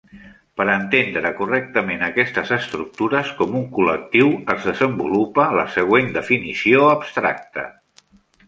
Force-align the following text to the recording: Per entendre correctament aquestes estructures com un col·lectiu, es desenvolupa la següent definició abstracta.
Per 0.59 0.65
entendre 0.75 1.31
correctament 1.41 2.05
aquestes 2.07 2.53
estructures 2.57 3.29
com 3.41 3.59
un 3.61 3.67
col·lectiu, 3.77 4.33
es 4.55 4.67
desenvolupa 4.73 5.49
la 5.61 5.69
següent 5.77 6.13
definició 6.17 6.89
abstracta. 6.99 7.71